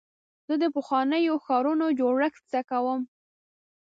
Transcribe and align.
زه 0.47 0.53
د 0.61 0.65
پخوانیو 0.75 1.35
ښارونو 1.45 1.85
جوړښت 1.99 2.41
زده 2.49 2.61
کوم. 2.69 3.01